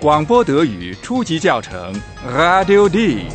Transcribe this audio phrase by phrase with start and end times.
[0.00, 1.92] 广播德语初级教程
[2.26, 3.26] ，Radio D。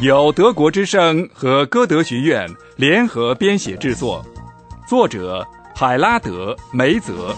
[0.00, 4.24] 由德国之声和歌德学院联合编写制作，
[4.86, 5.44] 作者
[5.74, 7.34] 海拉德·梅泽。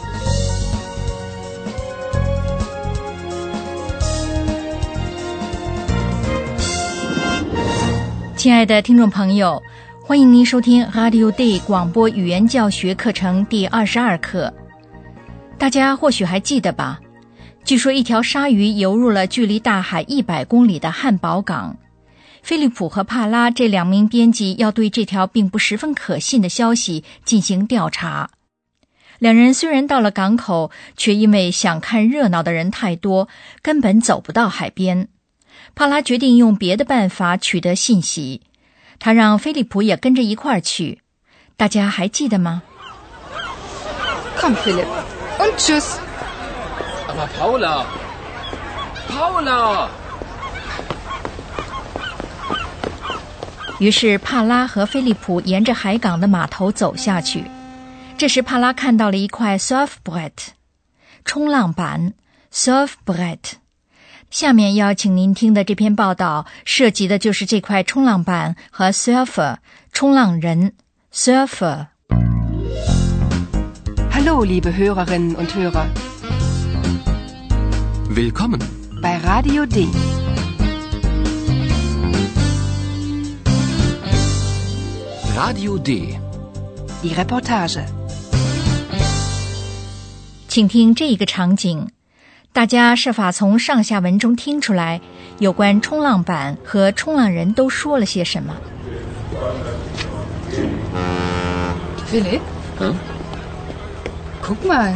[8.36, 9.62] 亲爱的听众朋友，
[10.06, 14.52] 欢迎您收听 Radio Day 广播语言教学课程第二十二课。
[15.56, 17.00] 大家或许还记得吧？
[17.64, 21.78] 据说一条鲨鱼游入了距离大海一百公里的汉堡港。
[22.42, 28.28] 菲利普和帕拉这两名编辑要对这条并不十分可信的消息进行调查。
[29.18, 33.28] 两人虽然到了港口，却因为想看热闹的人太多，
[33.62, 35.08] 根本走不到海边。
[35.74, 38.42] 帕拉决定用别的办法取得信息，
[38.98, 41.00] 他让菲利普也跟着一块儿去。
[41.56, 42.62] 大家还记得吗
[44.38, 44.86] ？Come, Philip,
[45.38, 45.98] und tschüss.
[47.08, 47.84] Aber Paula,
[49.08, 49.88] Paula.
[53.78, 57.44] 于是帕拉和菲利普沿着海港的码头走下去。
[58.16, 60.30] 这时，帕拉看到了一块 surfboard，
[61.24, 62.14] 冲浪板
[62.52, 63.38] surfboard。
[64.34, 69.58] 下面要请您听的这篇报道涉及的就是这块冲浪板和 surfer
[69.92, 70.72] 冲浪人
[71.12, 71.86] surfer。
[74.10, 75.86] Hallo, liebe Hörerinnen und Hörer.
[78.08, 78.58] Willkommen
[79.00, 79.86] bei Radio D.
[85.36, 86.18] Radio D.
[87.04, 87.84] Die Reportage.
[90.48, 91.88] 请听这一个场景，
[92.54, 95.00] 大家设法从上下文中听出来
[95.40, 98.54] 有关冲浪板和冲浪人都说了些什么。
[102.08, 102.40] Philipp?
[102.78, 102.94] Hm?
[104.40, 104.94] Guck mal.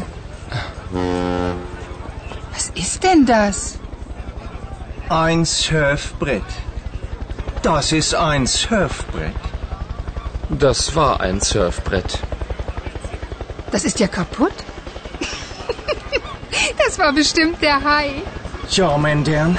[2.52, 3.74] Was ist denn das?
[5.08, 6.44] Ein Surfbrett.
[7.64, 9.34] Das ist ein Surfbrett.
[10.48, 12.20] Das war ein Surfbrett.
[13.72, 14.67] Das ist ja kaputt.
[16.98, 18.22] Das war bestimmt der Hai.
[18.70, 19.56] Ja, mein Herrn,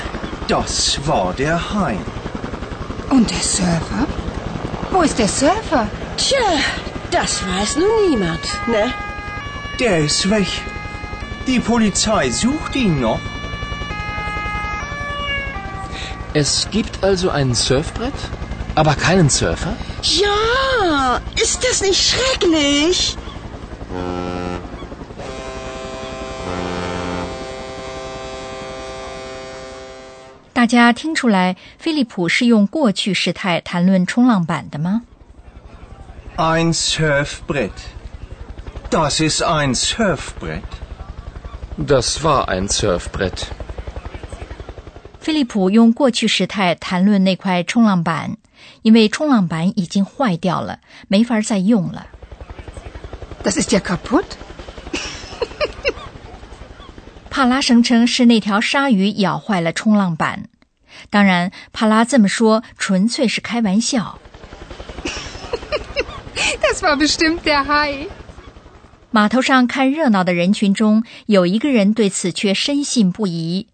[0.48, 1.98] das war der Hai.
[3.10, 4.06] Und der Surfer?
[4.92, 5.88] Wo ist der Surfer?
[6.18, 6.38] Tja,
[7.12, 8.94] das weiß nun niemand, ne?
[9.80, 10.48] Der ist weg.
[11.48, 13.20] Die Polizei sucht ihn noch.
[16.34, 18.14] Es gibt also ein Surfbrett,
[18.76, 19.76] aber keinen Surfer?
[20.02, 23.18] Ja, ist das nicht schrecklich?
[30.60, 35.04] 大家听出来，菲利普是用过去时态谈论冲浪板的吗
[36.36, 37.72] ？Ein Surfbrett.
[38.90, 40.64] Das ist ein Surfbrett.
[41.78, 43.44] Das war ein Surfbrett.
[45.22, 48.36] 菲利普用过去时态谈论那块冲浪板，
[48.82, 52.08] 因为冲浪板已经坏掉了，没法再用了。
[53.46, 54.26] Das ist ja kaputt.
[57.40, 60.50] 帕拉声称是那条鲨鱼咬坏了冲浪板。
[61.10, 64.20] 当然，帕拉这么说纯粹是开玩笑。
[66.62, 68.10] Das war bestimmt der Hai.
[69.12, 73.68] 码头上看热闹的人群中，有一个人对此却深信不疑。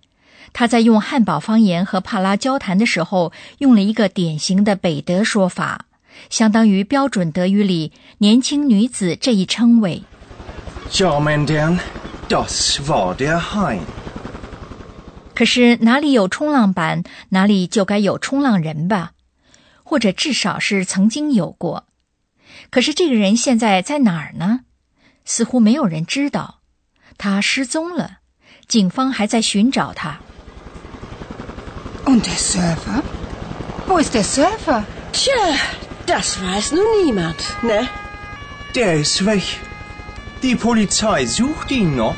[0.53, 5.85] 他在用汉堡方言和帕拉交谈的时候，用了一个典型的北德说法，
[6.29, 10.03] 相当于标准德语里“年轻女子”这一称谓。
[10.91, 11.79] Ja, mein Herrn,
[12.29, 13.79] das war der Hai.
[15.33, 19.11] 可是哪里有冲浪板，哪里就该有冲浪人吧，
[19.83, 21.87] 或者至少是曾经有过。
[22.69, 24.61] 可是这个人现在在哪儿呢？
[25.25, 26.61] 似乎没有人知道，
[27.17, 28.19] 他失踪了，
[28.67, 30.19] 警方还在寻找他。
[32.05, 33.01] Und der Surfer?
[33.87, 34.83] Wo ist der Surfer?
[35.11, 35.57] Tja,
[36.05, 37.87] das weiß nun niemand, ne?
[38.73, 39.43] Der ist weg.
[40.45, 42.13] Die Polizei sucht ihn noch.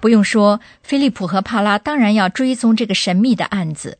[0.00, 3.98] 不用说，菲利普和帕拉当然要追踪这个神秘的案子。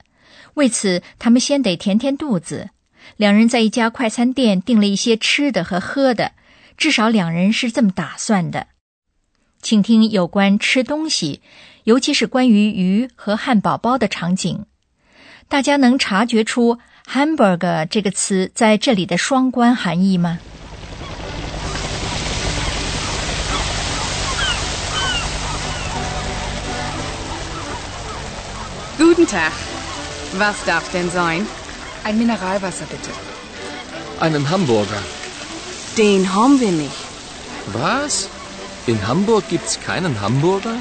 [0.55, 2.71] 为此，他们先得填填肚子。
[3.19, 6.33] 两人在一家快餐店订了一些吃的和喝的，
[6.79, 8.69] 至少两人是这么打算的。
[9.61, 11.43] 请听有关吃东西，
[11.85, 14.65] 尤其是关于鱼和汉堡包的场景。
[15.49, 20.39] 大家能察觉出 “hamburger” 这个词在这里的双关含义吗？
[29.01, 29.53] Guten Tag.
[30.35, 31.47] Was darf denn sein?
[32.05, 33.11] Ein Mineralwasser bitte.
[34.21, 35.03] Einen Hamburger.
[35.97, 37.01] Den haben wir nicht.
[37.73, 38.29] Was?
[38.87, 40.75] In Hamburg gibt's keinen Hamburger?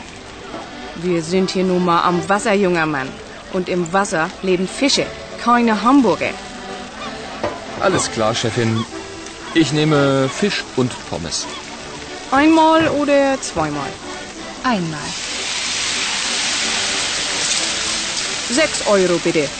[0.95, 3.07] Wir sind hier nun mal am Wasser, junger Mann.
[3.53, 5.05] Und im Wasser leben Fische,
[5.41, 6.33] keine Hamburger.
[7.79, 8.83] Alles klar, Chefin.
[9.53, 11.47] Ich nehme Fisch und Pommes.
[12.31, 13.91] Einmal oder zweimal?
[14.63, 15.09] Einmal.
[18.51, 19.47] Sechs Euro bitte.“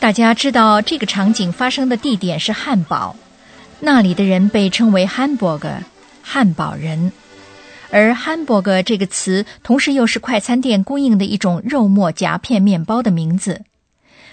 [0.00, 3.14] 大家知道这个场景发生的地点是汉堡，
[3.78, 5.84] 那里的人被称为汉堡个
[6.20, 7.12] 汉堡人。
[7.92, 13.62] 而 Hamburger 这个词，同时又是快餐店供应的一种肉末夹片面包的名字。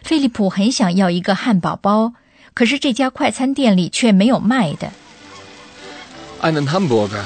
[0.02, 2.14] 菲利普很想要一个汉堡包，
[2.60, 4.92] 可是这家快餐店里却没有卖的。
[6.42, 7.24] Einen Hamburger.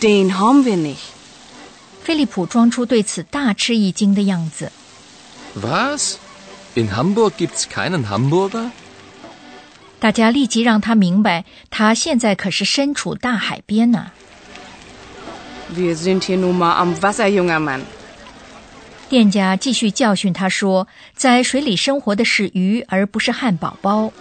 [0.00, 0.96] Den haben wir nicht.
[2.02, 4.72] 菲利普装出对此大吃一惊的样子。
[5.54, 6.16] Was?
[6.74, 8.72] In Hamburg gibt's keinen Hamburger?
[10.00, 14.10] 大家立即让他明白，他现在可是身处大海边呢、
[15.72, 17.82] Wir sind hier nun mal am Wasser, junger Mann.
[19.08, 24.12] 店家继续教训他说，在水里生活的是鱼，而不是汉堡包。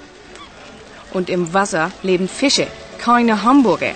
[1.14, 2.68] Und im Wasser leben Fische,
[2.98, 3.94] keine Hamburger.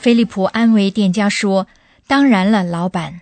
[0.00, 1.66] 菲利普安慰店家说
[2.06, 3.20] ：“当然了，老板。”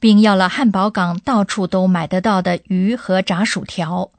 [0.00, 4.10] 并要了汉堡港到处都买得到的鱼和炸薯条。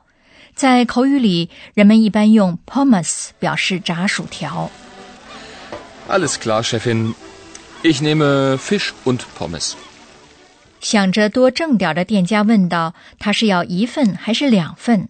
[0.53, 4.69] 在口语里，人们一般用 pommes 表示炸薯条。
[6.07, 7.15] Alles klar, Chefin.
[7.81, 9.73] Ich nehme Fisch und Pommes.
[10.79, 15.09] 想着多挣点的店家问道：“他是要一份还是两份？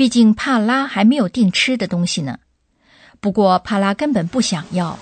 [0.00, 2.38] 毕竟帕拉还没有订吃的东西呢。”
[3.20, 4.98] 不过帕拉根本不想要。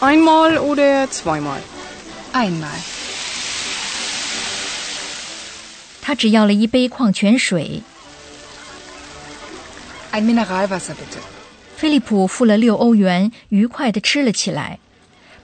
[0.00, 1.60] Einmal oder zweimal?
[2.34, 2.68] Einmal.
[6.02, 7.82] 他只要了一杯矿泉水。
[10.12, 11.22] Ein Mineralwasser bitte.
[11.74, 14.78] 菲利普付了六欧元，愉快地吃了起来。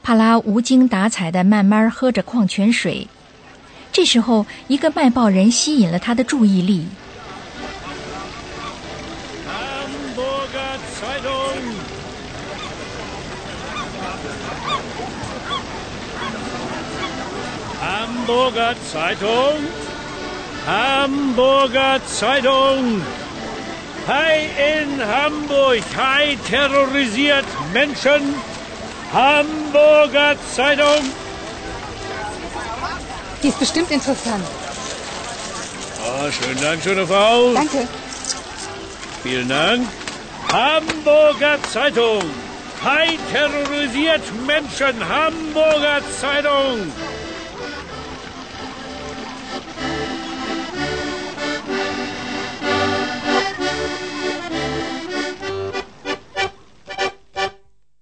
[0.02, 3.08] 帕拉无精打采地慢慢喝着矿泉水。
[3.90, 6.86] 这时候，一个卖报人吸引了他的注意力。
[10.10, 11.62] Hamburger Zeitung.
[17.80, 19.68] Hamburger Zeitung.
[20.66, 23.02] Hamburger Zeitung.
[24.08, 24.50] Hai
[24.82, 25.84] in Hamburg.
[25.96, 28.34] Hai terrorisiert Menschen.
[29.12, 31.04] Hamburger Zeitung.
[33.42, 34.44] Die ist bestimmt interessant.
[36.02, 37.52] Ah, schönen Dank, schöne Frau.
[37.54, 37.86] Danke.
[39.22, 39.86] Vielen Dank.
[40.52, 42.24] Hamburger Zeitung.
[42.82, 44.96] Hai terrorisiert Menschen.
[45.08, 46.90] Hamburger Zeitung.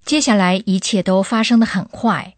[0.06, 2.34] 接下来一切都发生的很快。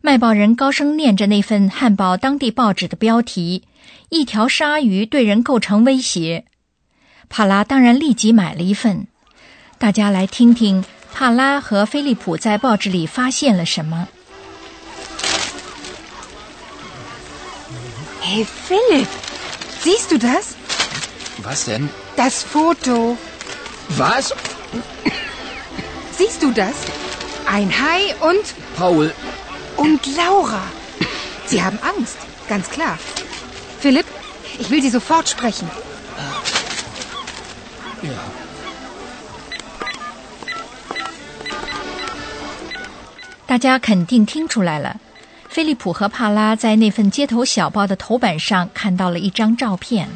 [0.00, 3.64] 卖报人高声念着那份汉堡当地报纸的标题
[4.08, 6.46] ：“一条鲨鱼对人构成威胁。”
[7.28, 9.11] 帕拉当然立即买了一份。
[9.81, 10.83] 大家来听听
[11.13, 14.07] 帕拉和菲利普在报纸里发现了什么。
[18.21, 19.07] Hey Philipp,
[19.83, 20.55] siehst du das?
[21.43, 21.89] Was denn?
[22.17, 23.17] Das Foto.
[23.97, 24.33] Was?
[26.17, 26.73] Siehst du das?
[27.45, 28.43] Ein Hai und
[28.75, 29.13] Paul,
[29.77, 30.61] und Laura.
[31.45, 32.17] Sie haben Angst,
[32.49, 32.97] ganz klar.
[33.79, 34.05] Philipp,
[34.59, 35.69] ich will Sie sofort sprechen.
[38.01, 38.40] ja.
[43.52, 44.98] 大家肯定听出来了。
[45.50, 50.08] 菲利普和帕拉在那份街头小报的头版上看到了一张照片。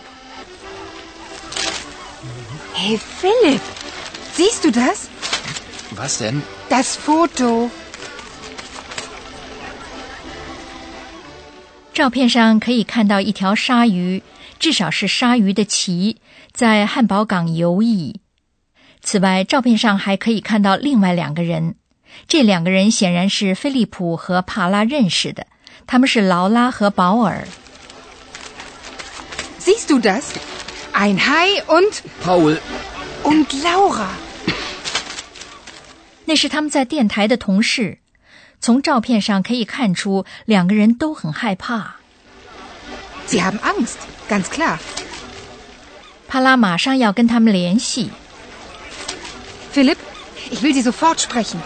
[2.75, 3.61] Hey Philipp,
[4.35, 5.09] siehst du das?
[5.99, 6.41] Was denn?
[6.71, 7.69] Das Foto.
[11.93, 14.23] 照片上可以看到一条鲨鱼，
[14.59, 16.17] 至少是鲨鱼的鳍，
[16.55, 18.15] 在汉堡港游弋。
[19.03, 21.75] 此外，照片上还可以看到另外两个人，
[22.29, 25.47] 这两个人显然是菲利普和帕拉认识的，
[25.87, 27.47] 他们是劳拉和保尔。
[29.61, 30.25] Siehst du das?
[30.93, 31.93] Ein Hai und
[32.25, 32.59] Paul,
[33.23, 34.09] und Laura.
[36.25, 37.99] 那是他们在电台的同事。
[38.61, 41.97] 从照片上可以看出，两个人都很害怕。
[43.29, 43.99] Sie haben Angst,
[44.29, 44.79] ganz klar.
[46.27, 48.11] 帕拉马上要跟他们联系。
[49.73, 49.99] Philipp,
[50.51, 51.59] ich will Sie sofort sprechen.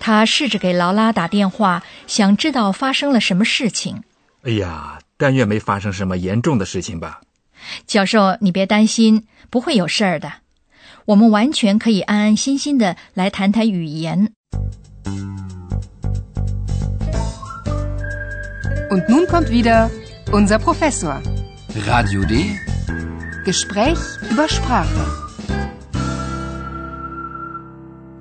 [0.00, 4.02] 他试着给劳拉打电话，想知道发生了什么事情。
[4.42, 7.20] 哎呀，但愿没发生什么严重的事情吧。
[7.86, 10.32] 教授，你别担心，不会有事儿的。
[11.06, 14.32] 我们完全可以安安心心的来谈谈语言。
[18.90, 19.90] Und nun kommt wieder
[20.30, 21.20] unser Professor.
[21.86, 22.56] Radio D.
[23.44, 23.98] Gespräch
[24.30, 25.27] über Sprache.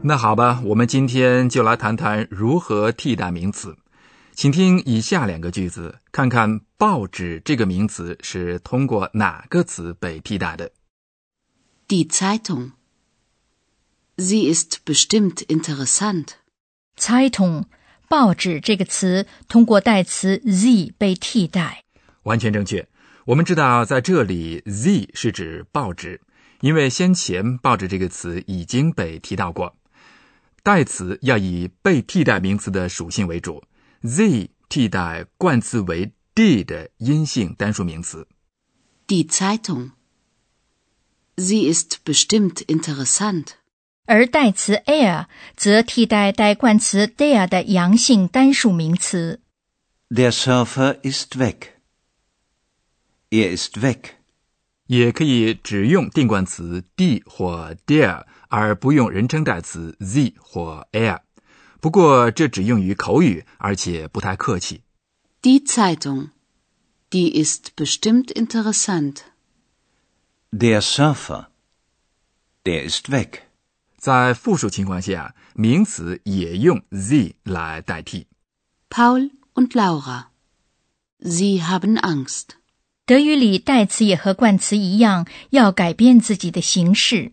[0.03, 3.75] 那好吧，我们今天就来谈谈如何替代名词。
[4.31, 10.71] 请听以下两个句子，看看“报纸”这个名词是通过哪个词被替代的。
[11.87, 12.71] Die Zeitung.
[14.15, 16.27] Sie ist bestimmt interessant.
[16.97, 17.65] Zeitung
[18.07, 21.83] 报纸这个词通过代词 z 被替代。
[22.23, 22.87] 完全正确。
[23.25, 26.21] 我们知道，在这里 z 是指报纸，
[26.61, 29.75] 因为先前“报纸”这个词已经被提到过。
[30.67, 33.63] 代词要以被替代名词的属性为主
[34.03, 38.27] ，z 替代冠词为 d 的阴性单数名词。
[39.07, 39.91] Die Zeitung.
[41.37, 43.51] Sie ist bestimmt interessant.
[44.07, 49.39] 而代词 air 则替代带冠词 der 的阳性单数名词。
[50.09, 51.77] Der Surfer ist weg.
[53.29, 54.17] Er ist weg.
[54.87, 61.21] 也可以只用定冠词 d 或 der，而不用人称代词 z 或 er。
[61.79, 64.81] 不过这只用于口语，而且不太客气。
[65.41, 66.29] Die Zeitung.
[67.11, 69.17] Die ist bestimmt interessant.
[70.51, 71.47] Der Surfer.
[72.63, 73.41] Der ist weg.
[73.97, 78.27] 在复数情况下，名词也用 z 来代替。
[78.89, 80.25] Paul und Laura.
[81.19, 82.55] Sie haben Angst.
[83.05, 87.31] 德语里代词也和冠词一样，要改变自己的形式。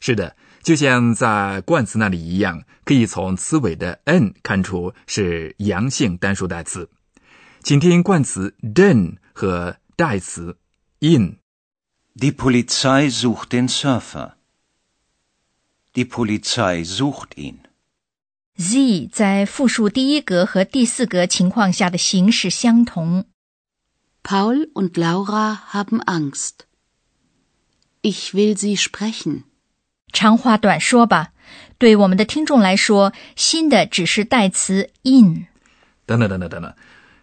[0.00, 6.88] 是的，就像在冠词那里一样，可以从词尾的 n 看出是阳性单数代词。
[7.62, 10.58] 请听冠词 den 和代词
[11.00, 11.38] in。
[12.14, 14.32] Die Polizei sucht den Surfer.
[15.92, 17.56] Die Polizei sucht ihn.
[18.56, 23.26] z 在复数第一格和第四格情况下的形式相同。
[24.22, 26.64] Paul und Laura haben Angst.
[28.00, 29.42] Ich will sie sprechen.
[30.16, 31.32] 长话短说吧，
[31.76, 35.44] 对我们的听众来说，新的只是代词 in。
[36.06, 36.74] 等等等等等等，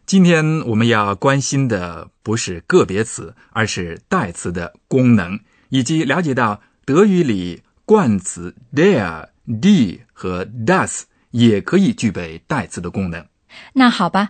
[0.05, 13.25] 今天我们要关心的不是个别词，而是代词的功能，以及了解到德语里冠词 der、die 和 das 也可以具备代词的功能。
[13.73, 14.29] 那好吧，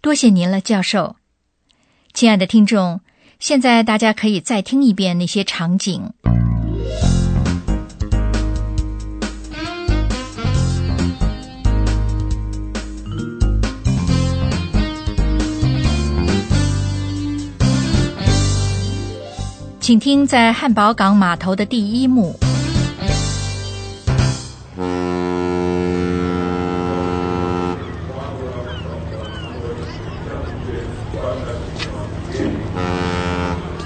[0.00, 1.16] 多谢您了，教授。
[2.12, 3.00] 亲爱的听众，
[3.40, 6.12] 现在大家可以再听一遍那些场景。
[19.83, 22.39] 请听在汉堡港码头的第一幕。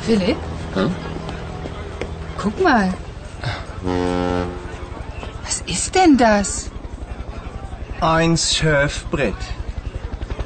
[0.05, 0.37] Philipp?
[0.75, 0.91] Hm?
[2.37, 2.93] Guck mal.
[5.43, 6.69] Was ist denn das?
[8.01, 9.35] Ein Surfbrett.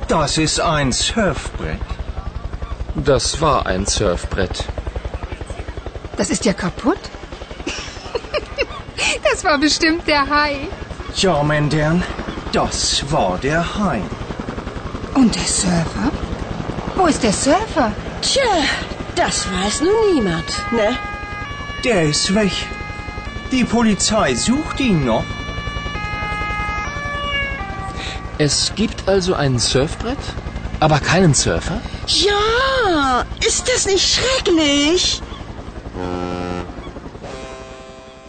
[0.08, 1.80] Das ist ein Surfbrett.
[2.96, 4.64] Das war ein Surfbrett.
[6.17, 6.99] Das ist ja kaputt.
[9.31, 10.69] das war bestimmt der Hai.
[11.17, 12.03] Ja, Mendern,
[12.53, 14.03] das war der Hai.
[15.15, 16.11] Und der Surfer?
[16.97, 17.93] Wo ist der Surfer?
[18.23, 18.43] Tja,
[19.15, 20.97] das weiß nun niemand, ne?
[21.85, 22.53] Der ist weg.
[23.51, 25.25] Die Polizei sucht ihn noch.
[28.39, 30.19] Es gibt also ein Surfbrett,
[30.81, 31.81] aber keinen Surfer?
[32.07, 35.23] Ja, ist das nicht schrecklich?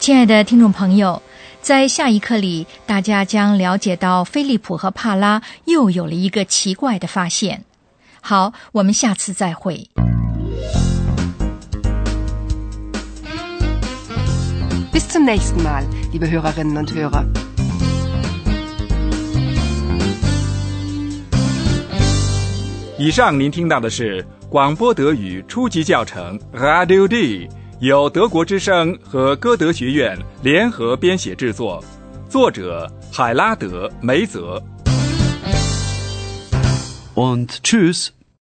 [0.03, 1.21] 亲爱的听众朋友，
[1.61, 7.63] 在下一课里，大家将了解到菲利普和帕拉又有了一个奇怪的发现。
[8.19, 9.89] 好，我们下次再会。
[14.91, 17.23] Bis zum nächsten Mal, liebe Hörerinnen und Hörer.
[22.97, 27.47] 以上您听到的是广播德语初级教程 Radio D，
[27.83, 31.83] 由德国之声和歌德学院联合编写制作，
[32.29, 34.63] 作者海拉德·梅泽。
[37.13, 38.07] Und tschüss.